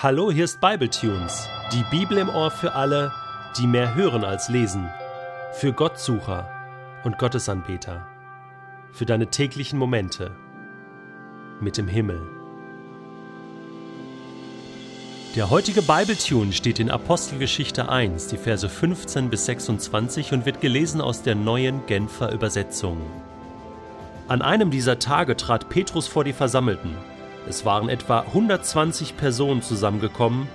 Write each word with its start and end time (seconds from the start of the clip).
Hallo, 0.00 0.30
hier 0.30 0.44
ist 0.44 0.60
Bibletunes, 0.60 1.48
die 1.72 1.82
Bibel 1.90 2.18
im 2.18 2.28
Ohr 2.28 2.52
für 2.52 2.74
alle, 2.74 3.10
die 3.58 3.66
mehr 3.66 3.96
hören 3.96 4.22
als 4.22 4.48
lesen, 4.48 4.88
für 5.54 5.72
Gottsucher 5.72 6.48
und 7.02 7.18
Gottesanbeter, 7.18 8.06
für 8.92 9.06
deine 9.06 9.26
täglichen 9.26 9.76
Momente 9.76 10.30
mit 11.60 11.76
dem 11.76 11.88
Himmel. 11.88 12.20
Der 15.34 15.50
heutige 15.50 15.82
Bibletune 15.82 16.52
steht 16.52 16.78
in 16.78 16.92
Apostelgeschichte 16.92 17.88
1, 17.88 18.28
die 18.28 18.38
Verse 18.38 18.68
15 18.68 19.30
bis 19.30 19.46
26 19.46 20.32
und 20.32 20.46
wird 20.46 20.60
gelesen 20.60 21.00
aus 21.00 21.24
der 21.24 21.34
neuen 21.34 21.86
Genfer 21.86 22.30
Übersetzung. 22.30 22.98
An 24.28 24.42
einem 24.42 24.70
dieser 24.70 25.00
Tage 25.00 25.36
trat 25.36 25.68
Petrus 25.68 26.06
vor 26.06 26.22
die 26.22 26.34
Versammelten 26.34 26.96
es 27.48 27.64
waren 27.64 27.88
etwa 27.88 28.20
120 28.20 29.16
Personen 29.16 29.62
zusammengekommen 29.62 30.48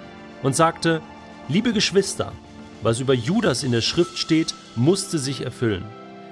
und 0.43 0.55
sagte, 0.55 1.01
liebe 1.49 1.73
Geschwister, 1.73 2.31
was 2.83 2.99
über 2.99 3.13
Judas 3.13 3.63
in 3.63 3.71
der 3.71 3.81
Schrift 3.81 4.17
steht, 4.17 4.53
musste 4.75 5.17
sich 5.17 5.41
erfüllen. 5.41 5.85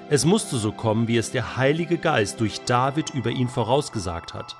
Es 0.08 0.24
musste 0.24 0.58
so 0.58 0.70
kommen, 0.72 1.08
wie 1.08 1.16
es 1.16 1.30
der 1.30 1.56
Heilige 1.56 1.98
Geist 1.98 2.40
durch 2.40 2.60
David 2.64 3.10
über 3.10 3.30
ihn 3.30 3.48
vorausgesagt 3.48 4.34
hat. 4.34 4.56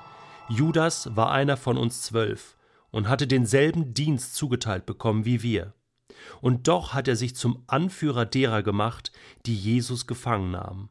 Judas 0.49 1.15
war 1.15 1.31
einer 1.31 1.57
von 1.57 1.77
uns 1.77 2.01
zwölf 2.01 2.57
und 2.91 3.07
hatte 3.07 3.27
denselben 3.27 3.93
Dienst 3.93 4.35
zugeteilt 4.35 4.85
bekommen 4.85 5.25
wie 5.25 5.41
wir. 5.41 5.73
Und 6.41 6.67
doch 6.67 6.93
hat 6.93 7.07
er 7.07 7.15
sich 7.15 7.35
zum 7.35 7.63
Anführer 7.67 8.25
derer 8.25 8.63
gemacht, 8.63 9.11
die 9.45 9.55
Jesus 9.55 10.07
gefangen 10.07 10.51
nahmen. 10.51 10.89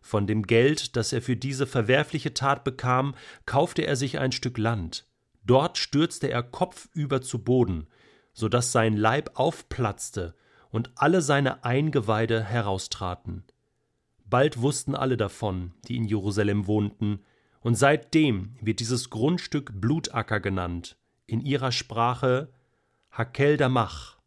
Von 0.00 0.26
dem 0.26 0.44
Geld, 0.44 0.96
das 0.96 1.12
er 1.12 1.22
für 1.22 1.36
diese 1.36 1.66
verwerfliche 1.66 2.34
Tat 2.34 2.64
bekam, 2.64 3.14
kaufte 3.46 3.82
er 3.82 3.96
sich 3.96 4.18
ein 4.18 4.32
Stück 4.32 4.58
Land. 4.58 5.06
Dort 5.44 5.78
stürzte 5.78 6.30
er 6.30 6.42
kopfüber 6.42 7.22
zu 7.22 7.42
Boden, 7.42 7.86
so 8.32 8.48
dass 8.48 8.72
sein 8.72 8.96
Leib 8.96 9.32
aufplatzte 9.34 10.34
und 10.70 10.90
alle 10.96 11.22
seine 11.22 11.64
Eingeweide 11.64 12.42
heraustraten. 12.42 13.44
Bald 14.24 14.60
wussten 14.60 14.94
alle 14.94 15.16
davon, 15.16 15.72
die 15.88 15.96
in 15.96 16.04
Jerusalem 16.04 16.66
wohnten, 16.66 17.20
und 17.62 17.74
seitdem 17.74 18.56
wird 18.60 18.80
dieses 18.80 19.10
Grundstück 19.10 19.72
Blutacker 19.74 20.40
genannt, 20.40 20.96
in 21.26 21.40
ihrer 21.40 21.72
Sprache 21.72 22.50
Hakel 23.10 23.56
Damach. 23.56 24.18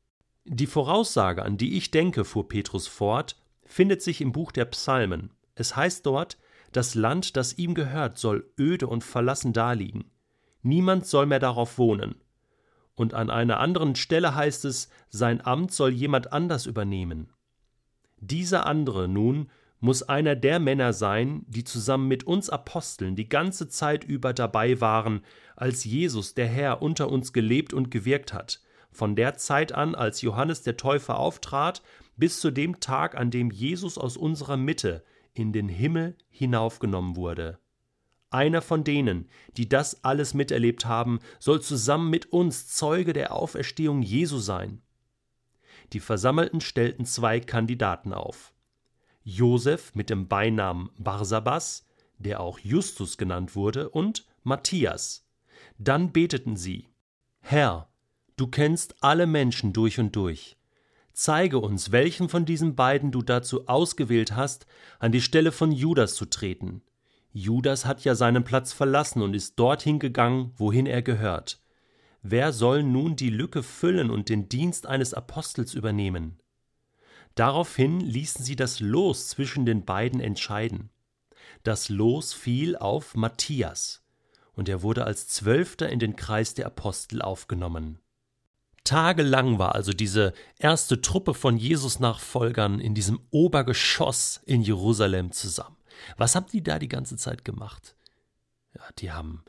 Die 0.46 0.68
Voraussage, 0.68 1.44
an 1.44 1.58
die 1.58 1.78
ich 1.78 1.90
denke, 1.90 2.26
fuhr 2.26 2.48
Petrus 2.48 2.88
fort, 2.88 3.38
findet 3.66 4.02
sich 4.02 4.20
im 4.22 4.34
Buch 4.34 4.52
der 4.52 4.66
Psalmen. 4.66 5.32
Es 5.56 5.76
heißt 5.76 6.06
dort, 6.06 6.38
das 6.72 6.96
Land, 6.96 7.38
das 7.38 7.58
ihm 7.58 7.76
gehört, 7.76 8.18
soll 8.18 8.52
öde 8.60 8.88
und 8.88 9.04
verlassen 9.04 9.54
daliegen. 9.54 10.06
Niemand 10.64 11.06
soll 11.06 11.26
mehr 11.26 11.40
darauf 11.40 11.78
wohnen. 11.78 12.16
Und 12.96 13.14
an 13.14 13.30
einer 13.30 13.60
anderen 13.60 13.96
Stelle 13.96 14.36
heißt 14.36 14.66
es, 14.66 14.90
sein 15.10 15.46
Amt 15.46 15.72
soll 15.72 15.92
jemand 15.92 16.32
anders 16.32 16.66
übernehmen. 16.66 17.30
Dieser 18.20 18.66
andere 18.66 19.08
nun 19.08 19.50
muss 19.80 20.02
einer 20.02 20.36
der 20.38 20.60
Männer 20.60 20.94
sein, 20.94 21.46
die 21.48 21.66
zusammen 21.66 22.08
mit 22.08 22.24
uns 22.24 22.50
Aposteln 22.50 23.18
die 23.18 23.28
ganze 23.28 23.68
Zeit 23.68 24.06
über 24.06 24.32
dabei 24.32 24.80
waren, 24.80 25.26
als 25.58 25.84
Jesus, 25.84 26.34
der 26.34 26.48
Herr, 26.48 26.82
unter 26.82 27.10
uns 27.10 27.34
gelebt 27.34 27.74
und 27.74 27.92
gewirkt 27.92 28.34
hat, 28.34 28.62
von 28.92 29.16
der 29.16 29.36
Zeit 29.36 29.74
an, 29.74 29.94
als 29.94 30.22
Johannes 30.22 30.62
der 30.62 30.78
Täufer 30.78 31.20
auftrat, 31.20 31.82
bis 32.16 32.40
zu 32.40 32.50
dem 32.50 32.80
Tag, 32.80 33.16
an 33.16 33.30
dem 33.30 33.52
Jesus 33.52 33.98
aus 33.98 34.16
unserer 34.16 34.56
Mitte, 34.56 35.04
in 35.34 35.54
den 35.54 35.70
Himmel 35.70 36.18
hinaufgenommen 36.30 37.16
wurde. 37.16 37.60
Einer 38.30 38.62
von 38.62 38.84
denen, 38.84 39.30
die 39.58 39.70
das 39.70 40.04
alles 40.04 40.34
miterlebt 40.34 40.86
haben, 40.86 41.20
soll 41.40 41.62
zusammen 41.62 42.10
mit 42.10 42.34
uns 42.34 42.68
Zeuge 42.68 43.14
der 43.14 43.32
Auferstehung 43.32 44.02
Jesu 44.02 44.40
sein. 44.40 44.82
Die 45.94 46.00
Versammelten 46.00 46.60
stellten 46.60 47.06
zwei 47.06 47.40
Kandidaten 47.40 48.14
auf. 48.14 48.54
Josef 49.24 49.94
mit 49.94 50.10
dem 50.10 50.28
Beinamen 50.28 50.90
Barsabas, 50.98 51.86
der 52.18 52.40
auch 52.40 52.60
Justus 52.60 53.18
genannt 53.18 53.56
wurde, 53.56 53.90
und 53.90 54.26
Matthias. 54.44 55.28
Dann 55.78 56.12
beteten 56.12 56.58
sie: 56.58 56.90
Herr, 57.40 57.88
du 58.36 58.48
kennst 58.48 58.96
alle 59.04 59.28
Menschen 59.28 59.74
durch 59.74 60.00
und 60.00 60.16
durch. 60.16 60.58
Zeige 61.14 61.60
uns, 61.60 61.92
welchen 61.92 62.28
von 62.28 62.44
diesen 62.44 62.76
beiden 62.76 63.12
du 63.12 63.22
dazu 63.22 63.68
ausgewählt 63.68 64.36
hast, 64.36 64.66
an 65.00 65.12
die 65.12 65.22
Stelle 65.22 65.52
von 65.52 65.72
Judas 65.72 66.16
zu 66.16 66.26
treten. 66.26 66.82
Judas 67.32 67.86
hat 67.86 68.04
ja 68.04 68.16
seinen 68.16 68.44
Platz 68.44 68.74
verlassen 68.74 69.22
und 69.22 69.36
ist 69.36 69.58
dorthin 69.58 70.00
gegangen, 70.00 70.54
wohin 70.58 70.88
er 70.88 71.04
gehört. 71.04 71.62
Wer 72.24 72.52
soll 72.52 72.84
nun 72.84 73.16
die 73.16 73.30
Lücke 73.30 73.64
füllen 73.64 74.10
und 74.10 74.30
den 74.30 74.50
Dienst 74.50 74.88
eines 74.88 75.14
Apostels 75.14 75.74
übernehmen? 75.74 76.40
Daraufhin 77.36 78.00
ließen 78.00 78.44
sie 78.44 78.56
das 78.56 78.80
Los 78.80 79.30
zwischen 79.30 79.66
den 79.66 79.86
beiden 79.86 80.20
entscheiden. 80.20 80.90
Das 81.64 81.90
Los 81.90 82.34
fiel 82.34 82.76
auf 82.76 83.16
Matthias, 83.16 84.04
und 84.54 84.70
er 84.70 84.82
wurde 84.84 85.06
als 85.06 85.28
Zwölfter 85.28 85.90
in 85.90 86.00
den 86.00 86.16
Kreis 86.16 86.54
der 86.54 86.68
Apostel 86.68 87.22
aufgenommen. 87.22 88.00
Tagelang 88.84 89.60
war 89.60 89.76
also 89.76 89.94
diese 89.94 90.34
erste 90.60 91.02
Truppe 91.02 91.34
von 91.34 91.58
Jesus-Nachfolgern 91.58 92.80
in 92.80 92.94
diesem 92.94 93.20
Obergeschoss 93.32 94.42
in 94.46 94.62
Jerusalem 94.62 95.32
zusammen. 95.32 95.78
Was 96.18 96.36
haben 96.36 96.48
die 96.52 96.64
da 96.64 96.80
die 96.80 96.90
ganze 96.90 97.16
Zeit 97.16 97.46
gemacht? 97.46 97.96
Ja, 98.76 98.82
die 99.00 99.12
haben 99.12 99.44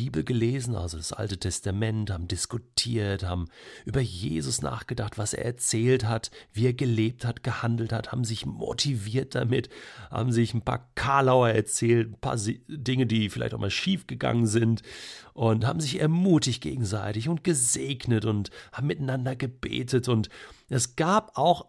Bibel 0.00 0.24
gelesen, 0.24 0.76
also 0.76 0.96
das 0.96 1.12
Alte 1.12 1.36
Testament, 1.36 2.10
haben 2.10 2.26
diskutiert, 2.26 3.22
haben 3.22 3.48
über 3.84 4.00
Jesus 4.00 4.62
nachgedacht, 4.62 5.18
was 5.18 5.34
er 5.34 5.44
erzählt 5.44 6.04
hat, 6.06 6.30
wie 6.54 6.64
er 6.64 6.72
gelebt 6.72 7.26
hat, 7.26 7.42
gehandelt 7.42 7.92
hat, 7.92 8.10
haben 8.10 8.24
sich 8.24 8.46
motiviert 8.46 9.34
damit, 9.34 9.68
haben 10.10 10.32
sich 10.32 10.54
ein 10.54 10.62
paar 10.62 10.90
Karlauer 10.94 11.50
erzählt, 11.50 12.12
ein 12.12 12.18
paar 12.18 12.38
Dinge, 12.66 13.04
die 13.04 13.28
vielleicht 13.28 13.52
auch 13.52 13.58
mal 13.58 13.70
schief 13.70 14.06
gegangen 14.06 14.46
sind 14.46 14.80
und 15.34 15.66
haben 15.66 15.80
sich 15.80 16.00
ermutigt 16.00 16.62
gegenseitig 16.62 17.28
und 17.28 17.44
gesegnet 17.44 18.24
und 18.24 18.50
haben 18.72 18.86
miteinander 18.86 19.36
gebetet 19.36 20.08
und 20.08 20.30
es 20.70 20.96
gab 20.96 21.36
auch 21.36 21.66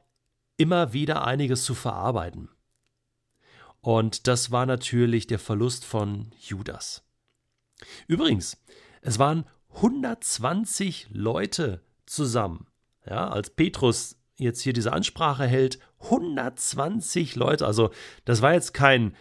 immer 0.55 0.93
wieder 0.93 1.27
einiges 1.27 1.65
zu 1.65 1.75
verarbeiten. 1.75 2.47
Und 3.81 4.27
das 4.27 4.51
war 4.51 4.65
natürlich 4.65 5.27
der 5.27 5.39
Verlust 5.39 5.83
von 5.83 6.31
Judas. 6.39 7.03
Übrigens, 8.07 8.57
es 9.01 9.19
waren 9.19 9.45
120 9.75 11.07
Leute 11.11 11.81
zusammen. 12.05 12.67
Ja, 13.05 13.29
als 13.29 13.49
Petrus 13.49 14.17
jetzt 14.35 14.61
hier 14.61 14.73
diese 14.73 14.93
Ansprache 14.93 15.45
hält, 15.45 15.79
120 16.01 17.35
Leute. 17.35 17.65
Also, 17.65 17.91
das 18.25 18.41
war 18.41 18.53
jetzt 18.53 18.73
kein 18.73 19.15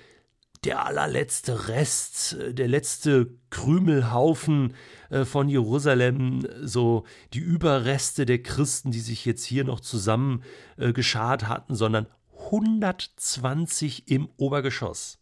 der 0.64 0.84
allerletzte 0.84 1.68
Rest, 1.68 2.36
der 2.38 2.68
letzte 2.68 3.30
Krümelhaufen 3.48 4.74
äh, 5.08 5.24
von 5.24 5.48
Jerusalem, 5.48 6.46
so 6.62 7.04
die 7.32 7.38
Überreste 7.38 8.26
der 8.26 8.42
Christen, 8.42 8.90
die 8.90 9.00
sich 9.00 9.24
jetzt 9.24 9.44
hier 9.44 9.64
noch 9.64 9.80
zusammen 9.80 10.42
äh, 10.76 10.92
geschart 10.92 11.48
hatten, 11.48 11.74
sondern 11.74 12.06
120 12.44 14.10
im 14.10 14.28
Obergeschoss. 14.36 15.18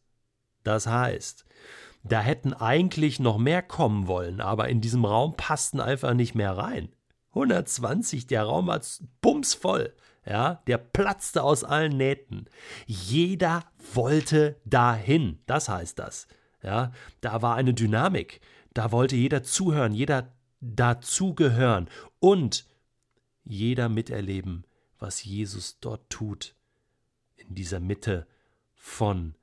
Das 0.65 0.87
heißt, 0.87 1.45
da 2.03 2.21
hätten 2.21 2.55
eigentlich 2.55 3.21
noch 3.21 3.39
mehr 3.39 3.63
kommen 3.63 4.07
wollen, 4.07 4.41
aber 4.41 4.69
in 4.69 4.81
diesem 4.81 5.05
Raum 5.05 5.35
passten 5.37 5.81
einfach 5.81 6.15
nicht 6.15 6.35
mehr 6.35 6.57
rein. 6.57 6.89
120, 7.31 8.27
der 8.27 8.45
Raum 8.45 8.67
war 8.67 8.81
bumsvoll. 9.21 9.95
Ja, 10.27 10.63
der 10.67 10.79
platzte 10.79 11.43
aus 11.43 11.65
allen 11.65 11.97
Nähten. 11.97 12.47
Jeder 12.87 13.65
wollte 13.95 14.61
dahin. 14.67 15.39
Das 15.47 15.69
heißt 15.69 15.99
das. 15.99 16.29
Ja, 16.63 16.93
da 17.21 17.41
war 17.41 17.55
eine 17.55 17.73
Dynamik. 17.73 18.41
Da 18.75 18.93
wollte 18.93 19.17
jeder 19.17 19.43
zuhören, 19.43 19.95
jeder 19.95 20.33
dazugehören 20.61 21.89
und 22.19 22.67
jeder 23.45 23.89
miterleben, 23.89 24.65
was 24.99 25.25
Jesus 25.25 25.79
dort 25.81 26.11
tut. 26.11 26.55
In 27.37 27.55
dieser 27.55 27.81
Mitte 27.81 28.27
von 28.75 29.35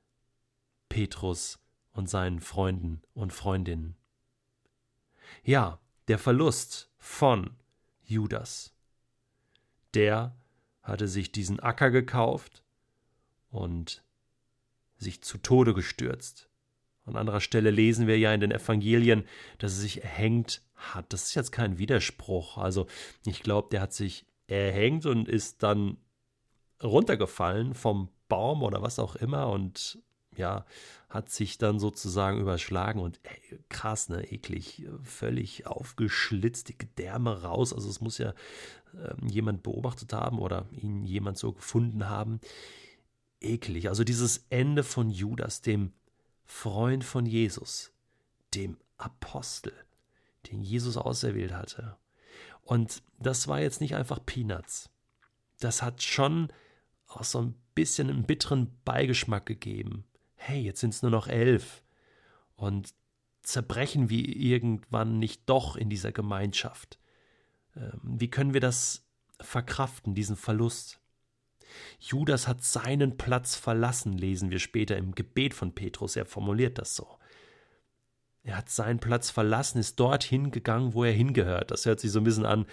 Petrus 0.89 1.59
und 1.95 2.09
seinen 2.09 2.42
Freunden 2.42 3.01
und 3.13 3.33
Freundinnen. 3.33 3.95
Ja, 5.44 5.80
der 6.07 6.19
Verlust 6.19 6.92
von 6.97 7.56
Judas. 8.03 8.75
Der 9.94 10.36
hatte 10.83 11.07
sich 11.07 11.31
diesen 11.31 11.59
Acker 11.59 11.89
gekauft 11.89 12.63
und 13.50 14.03
sich 14.97 15.24
zu 15.24 15.38
Tode 15.38 15.74
gestürzt. 15.74 16.50
An 17.06 17.15
anderer 17.15 17.42
Stelle 17.42 17.71
lesen 17.71 18.07
wir 18.07 18.19
ja 18.19 18.33
in 18.33 18.42
den 18.42 18.51
Evangelien, 18.51 19.25
dass 19.57 19.74
er 19.74 19.81
sich 19.81 20.03
erhängt 20.03 20.62
hat. 20.75 21.13
Das 21.13 21.24
ist 21.24 21.36
jetzt 21.36 21.51
kein 21.51 21.77
Widerspruch. 21.77 22.57
Also 22.57 22.88
ich 23.25 23.42
glaube, 23.42 23.69
der 23.71 23.81
hat 23.81 23.94
sich 23.94 24.25
erhängt 24.47 25.06
und 25.06 25.30
ist 25.30 25.63
dann 25.63 25.97
runtergefallen 26.83 27.74
vom 27.74 28.09
Baum 28.27 28.63
oder 28.63 28.81
was 28.81 29.00
auch 29.00 29.15
immer 29.15 29.47
und 29.47 30.00
ja, 30.37 30.65
hat 31.09 31.29
sich 31.29 31.57
dann 31.57 31.79
sozusagen 31.79 32.39
überschlagen 32.39 32.99
und 32.99 33.19
ey, 33.23 33.59
krass, 33.69 34.09
ne, 34.09 34.31
eklig, 34.31 34.85
völlig 35.03 35.67
aufgeschlitzt, 35.67 36.69
die 36.69 36.77
Gedärme 36.77 37.43
raus. 37.43 37.73
Also 37.73 37.89
es 37.89 38.01
muss 38.01 38.17
ja 38.17 38.33
äh, 38.93 39.13
jemand 39.29 39.63
beobachtet 39.63 40.13
haben 40.13 40.39
oder 40.39 40.65
ihn 40.71 41.05
jemand 41.05 41.37
so 41.37 41.53
gefunden 41.53 42.09
haben. 42.09 42.39
Eklig. 43.39 43.89
Also 43.89 44.03
dieses 44.03 44.45
Ende 44.49 44.83
von 44.83 45.09
Judas, 45.09 45.61
dem 45.61 45.93
Freund 46.45 47.03
von 47.03 47.25
Jesus, 47.25 47.91
dem 48.53 48.77
Apostel, 48.97 49.73
den 50.51 50.61
Jesus 50.61 50.97
auserwählt 50.97 51.53
hatte. 51.53 51.97
Und 52.61 53.03
das 53.19 53.47
war 53.47 53.61
jetzt 53.61 53.81
nicht 53.81 53.95
einfach 53.95 54.19
Peanuts. 54.25 54.89
Das 55.59 55.81
hat 55.81 56.01
schon 56.01 56.49
auch 57.07 57.23
so 57.23 57.41
ein 57.41 57.55
bisschen 57.75 58.09
einen 58.09 58.23
bitteren 58.23 58.71
Beigeschmack 58.83 59.45
gegeben. 59.45 60.05
Hey, 60.47 60.62
jetzt 60.62 60.80
sind 60.80 60.94
es 60.94 61.01
nur 61.01 61.09
noch 61.09 61.27
elf. 61.27 61.81
Und 62.56 62.94
zerbrechen 63.42 64.12
wir 64.12 64.27
irgendwann 64.27 65.18
nicht 65.18 65.42
doch 65.47 65.75
in 65.75 65.89
dieser 65.89 66.12
Gemeinschaft? 66.12 67.00
Ähm, 67.75 68.00
wie 68.03 68.30
können 68.30 68.53
wir 68.53 68.62
das 68.62 69.07
verkraften, 69.42 70.13
diesen 70.13 70.36
Verlust? 70.36 71.00
Judas 72.00 72.47
hat 72.47 72.63
seinen 72.63 73.18
Platz 73.18 73.56
verlassen, 73.56 74.13
lesen 74.13 74.51
wir 74.51 74.59
später 74.59 74.95
im 74.97 75.15
Gebet 75.15 75.56
von 75.56 75.74
Petrus. 75.74 76.15
Er 76.15 76.27
formuliert 76.27 76.77
das 76.77 76.95
so. 76.95 77.18
Er 78.44 78.57
hat 78.57 78.69
seinen 78.69 79.00
Platz 79.00 79.31
verlassen, 79.31 79.80
ist 79.80 80.00
dorthin 80.00 80.51
gegangen, 80.51 80.94
wo 80.94 81.03
er 81.03 81.12
hingehört. 81.12 81.71
Das 81.71 81.88
hört 81.88 82.00
sich 82.00 82.12
so 82.12 82.19
ein 82.19 82.24
bisschen 82.24 82.45
an, 82.45 82.68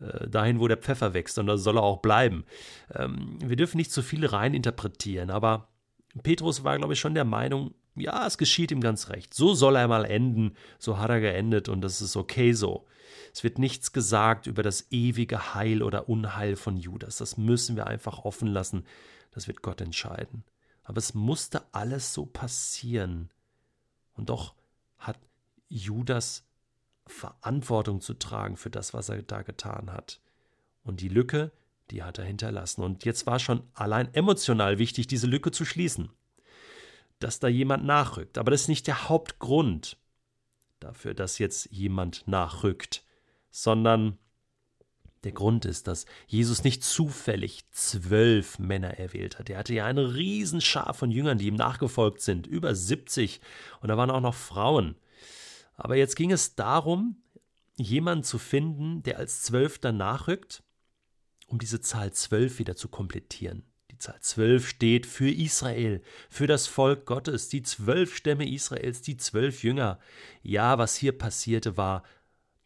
äh, 0.00 0.26
dahin, 0.26 0.58
wo 0.58 0.68
der 0.68 0.78
Pfeffer 0.78 1.12
wächst, 1.12 1.38
und 1.38 1.48
da 1.48 1.58
soll 1.58 1.76
er 1.76 1.82
auch 1.82 1.98
bleiben. 1.98 2.46
Ähm, 2.94 3.36
wir 3.44 3.56
dürfen 3.56 3.76
nicht 3.76 3.92
zu 3.92 4.02
viel 4.02 4.24
rein 4.24 4.54
interpretieren, 4.54 5.30
aber 5.30 5.68
Petrus 6.22 6.64
war, 6.64 6.76
glaube 6.78 6.94
ich, 6.94 7.00
schon 7.00 7.14
der 7.14 7.24
Meinung, 7.24 7.74
ja, 7.94 8.26
es 8.26 8.38
geschieht 8.38 8.70
ihm 8.70 8.80
ganz 8.80 9.08
recht. 9.08 9.34
So 9.34 9.54
soll 9.54 9.76
er 9.76 9.88
mal 9.88 10.04
enden, 10.04 10.56
so 10.78 10.98
hat 10.98 11.10
er 11.10 11.20
geendet 11.20 11.68
und 11.68 11.80
das 11.80 12.00
ist 12.00 12.16
okay 12.16 12.52
so. 12.52 12.86
Es 13.32 13.44
wird 13.44 13.58
nichts 13.58 13.92
gesagt 13.92 14.46
über 14.46 14.62
das 14.62 14.86
ewige 14.90 15.54
Heil 15.54 15.82
oder 15.82 16.08
Unheil 16.08 16.56
von 16.56 16.76
Judas. 16.76 17.16
Das 17.16 17.36
müssen 17.36 17.76
wir 17.76 17.86
einfach 17.86 18.24
offen 18.24 18.48
lassen. 18.48 18.84
Das 19.30 19.46
wird 19.46 19.62
Gott 19.62 19.80
entscheiden. 19.80 20.44
Aber 20.82 20.98
es 20.98 21.14
musste 21.14 21.62
alles 21.72 22.12
so 22.12 22.26
passieren. 22.26 23.30
Und 24.14 24.30
doch 24.30 24.54
hat 24.98 25.18
Judas 25.68 26.44
Verantwortung 27.06 28.00
zu 28.00 28.14
tragen 28.14 28.56
für 28.56 28.70
das, 28.70 28.94
was 28.94 29.08
er 29.08 29.22
da 29.22 29.42
getan 29.42 29.92
hat. 29.92 30.20
Und 30.82 31.00
die 31.00 31.08
Lücke, 31.08 31.52
die 31.90 32.02
hat 32.02 32.18
er 32.18 32.24
hinterlassen. 32.24 32.82
Und 32.82 33.04
jetzt 33.04 33.26
war 33.26 33.38
schon 33.38 33.62
allein 33.74 34.12
emotional 34.14 34.78
wichtig, 34.78 35.06
diese 35.06 35.26
Lücke 35.26 35.50
zu 35.50 35.64
schließen. 35.64 36.10
Dass 37.18 37.38
da 37.38 37.48
jemand 37.48 37.84
nachrückt. 37.84 38.38
Aber 38.38 38.50
das 38.50 38.62
ist 38.62 38.68
nicht 38.68 38.86
der 38.86 39.08
Hauptgrund 39.08 39.98
dafür, 40.78 41.14
dass 41.14 41.38
jetzt 41.38 41.70
jemand 41.70 42.26
nachrückt, 42.26 43.04
sondern 43.50 44.18
der 45.24 45.32
Grund 45.32 45.66
ist, 45.66 45.86
dass 45.86 46.06
Jesus 46.26 46.64
nicht 46.64 46.82
zufällig 46.82 47.70
zwölf 47.72 48.58
Männer 48.58 48.98
erwählt 48.98 49.38
hat. 49.38 49.50
Er 49.50 49.58
hatte 49.58 49.74
ja 49.74 49.84
eine 49.84 50.14
Riesenschar 50.14 50.94
von 50.94 51.10
Jüngern, 51.10 51.36
die 51.36 51.46
ihm 51.46 51.56
nachgefolgt 51.56 52.22
sind, 52.22 52.46
über 52.46 52.74
70, 52.74 53.40
und 53.82 53.88
da 53.88 53.98
waren 53.98 54.10
auch 54.10 54.22
noch 54.22 54.34
Frauen. 54.34 54.96
Aber 55.76 55.96
jetzt 55.96 56.16
ging 56.16 56.32
es 56.32 56.54
darum, 56.54 57.22
jemanden 57.76 58.24
zu 58.24 58.38
finden, 58.38 59.02
der 59.02 59.18
als 59.18 59.42
Zwölfter 59.42 59.92
nachrückt, 59.92 60.62
um 61.50 61.58
diese 61.58 61.80
Zahl 61.80 62.12
zwölf 62.12 62.58
wieder 62.58 62.76
zu 62.76 62.88
komplettieren. 62.88 63.64
Die 63.90 63.98
Zahl 63.98 64.20
zwölf 64.20 64.68
steht 64.68 65.04
für 65.04 65.30
Israel, 65.30 66.02
für 66.28 66.46
das 66.46 66.66
Volk 66.66 67.06
Gottes, 67.06 67.48
die 67.48 67.62
zwölf 67.62 68.14
Stämme 68.14 68.48
Israels, 68.48 69.02
die 69.02 69.16
zwölf 69.16 69.62
Jünger. 69.62 69.98
Ja, 70.42 70.78
was 70.78 70.94
hier 70.94 71.16
passierte, 71.16 71.76
war 71.76 72.04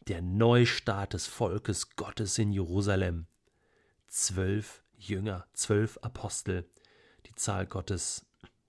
der 0.07 0.21
Neustart 0.21 1.13
des 1.13 1.25
Volkes 1.25 1.95
Gottes 1.95 2.37
in 2.37 2.51
Jerusalem. 2.51 3.25
Zwölf 4.07 4.83
Jünger, 4.97 5.47
zwölf 5.53 5.97
Apostel, 6.01 6.69
die 7.25 7.35
Zahl 7.35 7.65
Gottes, 7.65 8.25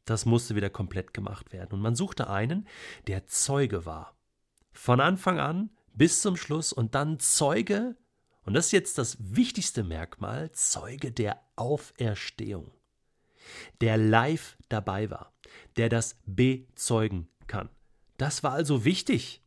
das 0.07 0.25
musste 0.25 0.57
wieder 0.57 0.71
komplett 0.71 1.12
gemacht 1.12 1.53
werden. 1.53 1.75
Und 1.75 1.81
man 1.81 1.95
suchte 1.95 2.31
einen, 2.31 2.67
der 3.07 3.27
Zeuge 3.27 3.85
war 3.85 4.17
von 4.73 5.01
Anfang 5.01 5.39
an 5.39 5.71
bis 5.95 6.21
zum 6.23 6.37
Schluss 6.37 6.73
und 6.73 6.95
dann 6.95 7.19
Zeuge, 7.19 7.97
und 8.47 8.55
das 8.55 8.67
ist 8.67 8.73
jetzt 8.73 8.99
das 8.99 9.17
wichtigste 9.19 9.83
Merkmal, 9.83 10.53
Zeuge 10.53 11.13
der 11.13 11.43
Auferstehung, 11.57 12.71
der 13.81 13.97
live 13.97 14.57
dabei 14.69 15.11
war, 15.11 15.33
der 15.77 15.89
das 15.89 16.17
bezeugen 16.25 17.29
kann. 17.49 17.69
Das 18.17 18.43
war 18.43 18.53
also 18.53 18.85
wichtig, 18.85 19.43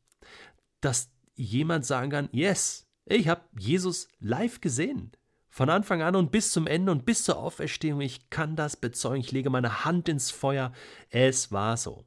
dass 0.81 1.11
jemand 1.35 1.85
sagen 1.85 2.11
kann, 2.11 2.29
yes, 2.31 2.87
ich 3.05 3.27
habe 3.27 3.41
Jesus 3.57 4.09
live 4.19 4.61
gesehen. 4.61 5.11
Von 5.49 5.69
Anfang 5.69 6.01
an 6.03 6.15
und 6.15 6.31
bis 6.31 6.51
zum 6.51 6.67
Ende 6.67 6.91
und 6.91 7.05
bis 7.05 7.23
zur 7.23 7.39
Auferstehung, 7.39 8.01
ich 8.01 8.29
kann 8.29 8.55
das 8.55 8.77
bezeugen, 8.77 9.21
ich 9.21 9.31
lege 9.31 9.49
meine 9.49 9.83
Hand 9.83 10.07
ins 10.07 10.29
Feuer, 10.29 10.71
es 11.09 11.51
war 11.51 11.75
so. 11.75 12.05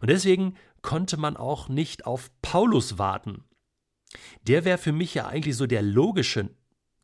Und 0.00 0.10
deswegen 0.10 0.56
konnte 0.82 1.16
man 1.16 1.36
auch 1.36 1.68
nicht 1.68 2.06
auf 2.06 2.30
Paulus 2.42 2.98
warten. 2.98 3.44
Der 4.46 4.64
wäre 4.64 4.78
für 4.78 4.92
mich 4.92 5.14
ja 5.14 5.26
eigentlich 5.26 5.56
so 5.56 5.66
der 5.66 5.82
logische 5.82 6.50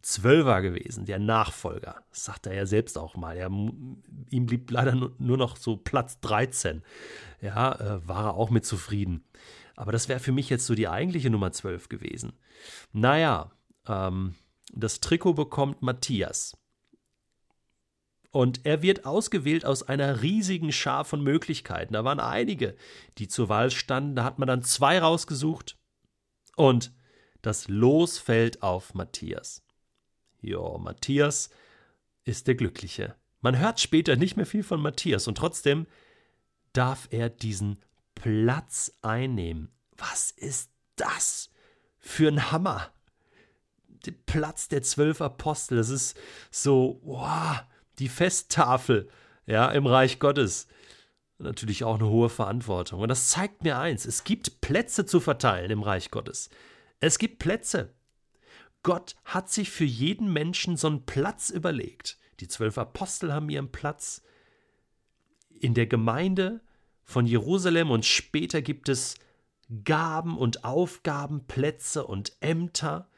Zwölfer 0.02 0.62
gewesen, 0.62 1.04
der 1.04 1.18
Nachfolger. 1.18 1.96
Das 2.10 2.24
sagt 2.24 2.46
er 2.46 2.54
ja 2.54 2.66
selbst 2.66 2.96
auch 2.96 3.16
mal. 3.16 3.36
Er, 3.36 3.48
ihm 3.48 4.46
blieb 4.46 4.70
leider 4.70 4.94
nur 4.94 5.36
noch 5.36 5.56
so 5.56 5.76
Platz 5.76 6.20
13. 6.20 6.82
Ja, 7.40 7.72
äh, 7.72 8.08
war 8.08 8.26
er 8.26 8.34
auch 8.34 8.50
mit 8.50 8.64
zufrieden. 8.64 9.24
Aber 9.74 9.92
das 9.92 10.08
wäre 10.08 10.20
für 10.20 10.32
mich 10.32 10.48
jetzt 10.48 10.66
so 10.66 10.74
die 10.74 10.88
eigentliche 10.88 11.28
Nummer 11.28 11.52
12 11.52 11.88
gewesen. 11.88 12.32
Naja, 12.92 13.50
ähm, 13.86 14.34
das 14.72 15.00
Trikot 15.00 15.34
bekommt 15.34 15.82
Matthias. 15.82 16.56
Und 18.30 18.64
er 18.64 18.82
wird 18.82 19.06
ausgewählt 19.06 19.64
aus 19.64 19.82
einer 19.82 20.22
riesigen 20.22 20.70
Schar 20.70 21.04
von 21.04 21.22
Möglichkeiten. 21.22 21.94
Da 21.94 22.04
waren 22.04 22.20
einige, 22.20 22.76
die 23.18 23.28
zur 23.28 23.48
Wahl 23.48 23.70
standen. 23.70 24.14
Da 24.14 24.24
hat 24.24 24.38
man 24.38 24.46
dann 24.46 24.62
zwei 24.62 24.98
rausgesucht. 24.98 25.78
Und 26.56 26.92
das 27.42 27.68
Los 27.68 28.18
fällt 28.18 28.62
auf 28.62 28.94
Matthias. 28.94 29.62
Ja, 30.40 30.78
Matthias 30.78 31.50
ist 32.24 32.48
der 32.48 32.56
Glückliche. 32.56 33.14
Man 33.40 33.58
hört 33.58 33.78
später 33.78 34.16
nicht 34.16 34.36
mehr 34.36 34.46
viel 34.46 34.64
von 34.64 34.80
Matthias 34.80 35.28
und 35.28 35.38
trotzdem 35.38 35.86
darf 36.72 37.06
er 37.10 37.30
diesen 37.30 37.78
Platz 38.14 38.92
einnehmen. 39.02 39.70
Was 39.96 40.32
ist 40.32 40.70
das 40.96 41.50
für 41.98 42.28
ein 42.28 42.50
Hammer? 42.50 42.90
Der 44.06 44.12
Platz 44.12 44.68
der 44.68 44.82
zwölf 44.82 45.20
Apostel, 45.20 45.78
das 45.78 45.90
ist 45.90 46.18
so, 46.50 47.00
wow, 47.04 47.62
die 47.98 48.08
Festtafel, 48.08 49.08
ja, 49.46 49.70
im 49.70 49.86
Reich 49.86 50.18
Gottes. 50.18 50.66
Natürlich 51.38 51.84
auch 51.84 51.96
eine 51.96 52.08
hohe 52.08 52.30
Verantwortung. 52.30 53.00
Und 53.00 53.08
das 53.08 53.28
zeigt 53.28 53.62
mir 53.62 53.78
eins: 53.78 54.04
Es 54.06 54.24
gibt 54.24 54.60
Plätze 54.60 55.04
zu 55.04 55.20
verteilen 55.20 55.70
im 55.70 55.82
Reich 55.82 56.10
Gottes. 56.10 56.48
Es 57.00 57.18
gibt 57.18 57.38
Plätze. 57.38 57.94
Gott 58.82 59.16
hat 59.24 59.50
sich 59.50 59.70
für 59.70 59.84
jeden 59.84 60.32
Menschen 60.32 60.76
so 60.76 60.86
einen 60.86 61.04
Platz 61.04 61.50
überlegt. 61.50 62.18
Die 62.40 62.48
zwölf 62.48 62.78
Apostel 62.78 63.32
haben 63.32 63.50
ihren 63.50 63.72
Platz. 63.72 64.22
In 65.50 65.74
der 65.74 65.86
Gemeinde 65.86 66.60
von 67.02 67.26
Jerusalem 67.26 67.90
und 67.90 68.04
später 68.04 68.62
gibt 68.62 68.88
es 68.88 69.16
Gaben 69.84 70.38
und 70.38 70.64
Aufgaben, 70.64 71.46
Plätze 71.46 72.06
und 72.06 72.36
Ämter. 72.40 73.10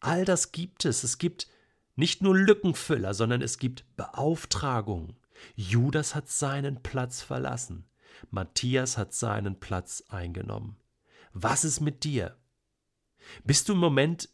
All 0.00 0.24
das 0.24 0.52
gibt 0.52 0.84
es. 0.84 1.04
Es 1.04 1.18
gibt 1.18 1.48
nicht 1.96 2.22
nur 2.22 2.36
Lückenfüller, 2.36 3.14
sondern 3.14 3.40
es 3.40 3.58
gibt 3.58 3.84
Beauftragungen. 3.96 5.16
Judas 5.56 6.14
hat 6.14 6.28
seinen 6.28 6.82
Platz 6.82 7.22
verlassen. 7.22 7.88
Matthias 8.30 8.96
hat 8.96 9.12
seinen 9.12 9.58
Platz 9.60 10.04
eingenommen. 10.08 10.76
Was 11.32 11.64
ist 11.64 11.80
mit 11.80 12.04
dir? 12.04 12.36
Bist 13.44 13.68
du 13.68 13.72
im 13.72 13.78
Moment 13.78 14.28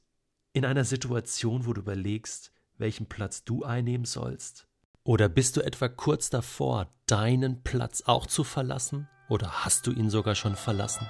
in 0.53 0.65
einer 0.65 0.85
Situation, 0.85 1.67
wo 1.67 1.73
du 1.73 1.81
überlegst, 1.81 2.53
welchen 2.77 3.07
Platz 3.07 3.45
du 3.45 3.65
einnehmen 3.65 4.05
sollst? 4.05 4.67
Oder 5.05 5.29
bist 5.29 5.57
du 5.57 5.63
etwa 5.63 5.89
kurz 5.89 6.31
davor, 6.31 6.93
deinen 7.07 7.63
Platz 7.63 8.03
auch 8.03 8.27
zu 8.27 8.45
verlassen? 8.45 9.09
Oder 9.29 9.65
hast 9.65 9.87
du 9.87 9.93
ihn 9.93 10.11
sogar 10.11 10.35
schon 10.35 10.57
verlassen? 10.57 11.07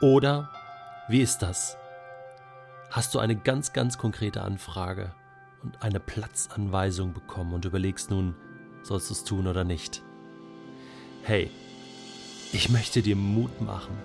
Oder 0.00 0.50
wie 1.08 1.20
ist 1.20 1.38
das? 1.38 1.76
hast 2.90 3.14
du 3.14 3.20
eine 3.20 3.36
ganz, 3.36 3.72
ganz 3.72 3.98
konkrete 3.98 4.42
Anfrage 4.42 5.14
und 5.62 5.82
eine 5.82 6.00
Platzanweisung 6.00 7.12
bekommen 7.12 7.54
und 7.54 7.64
überlegst 7.64 8.10
nun, 8.10 8.34
sollst 8.82 9.10
du 9.10 9.14
es 9.14 9.24
tun 9.24 9.46
oder 9.46 9.64
nicht. 9.64 10.02
Hey, 11.22 11.50
ich 12.52 12.70
möchte 12.70 13.02
dir 13.02 13.16
Mut 13.16 13.60
machen, 13.60 13.96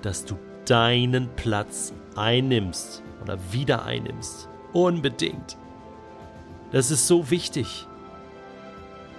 dass 0.00 0.24
du 0.24 0.38
deinen 0.64 1.28
Platz 1.36 1.92
einnimmst 2.16 3.02
oder 3.22 3.38
wieder 3.52 3.84
einnimmst. 3.84 4.48
Unbedingt. 4.72 5.56
Das 6.70 6.90
ist 6.90 7.06
so 7.06 7.30
wichtig. 7.30 7.86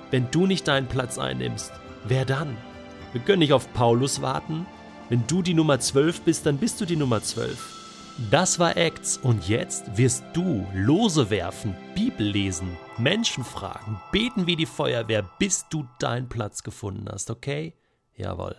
Wenn 0.09 0.29
du 0.31 0.47
nicht 0.47 0.67
deinen 0.67 0.87
Platz 0.87 1.17
einnimmst, 1.17 1.71
wer 2.05 2.25
dann? 2.25 2.57
Wir 3.13 3.21
können 3.21 3.39
nicht 3.39 3.53
auf 3.53 3.71
Paulus 3.73 4.21
warten. 4.21 4.65
Wenn 5.09 5.25
du 5.27 5.41
die 5.41 5.53
Nummer 5.53 5.79
12 5.79 6.21
bist, 6.21 6.45
dann 6.45 6.57
bist 6.57 6.81
du 6.81 6.85
die 6.85 6.95
Nummer 6.95 7.21
12. 7.21 7.82
Das 8.29 8.59
war 8.59 8.77
Acts 8.77 9.17
und 9.17 9.49
jetzt 9.49 9.97
wirst 9.97 10.23
du 10.33 10.67
Lose 10.75 11.31
werfen, 11.31 11.75
Bibel 11.95 12.27
lesen, 12.27 12.77
Menschen 12.99 13.43
fragen, 13.43 13.99
beten 14.11 14.45
wie 14.45 14.55
die 14.55 14.67
Feuerwehr, 14.67 15.27
bis 15.39 15.67
du 15.69 15.87
deinen 15.97 16.29
Platz 16.29 16.61
gefunden 16.61 17.09
hast, 17.11 17.31
okay? 17.31 17.73
Jawohl. 18.15 18.55